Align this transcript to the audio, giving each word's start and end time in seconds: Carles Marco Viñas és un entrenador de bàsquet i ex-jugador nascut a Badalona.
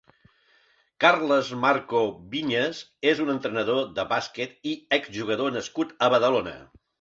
Carles 1.03 1.51
Marco 1.65 2.01
Viñas 2.31 2.79
és 3.11 3.21
un 3.27 3.29
entrenador 3.35 3.85
de 4.01 4.07
bàsquet 4.15 4.57
i 4.73 4.75
ex-jugador 4.99 5.55
nascut 5.59 5.95
a 6.09 6.13
Badalona. 6.17 6.57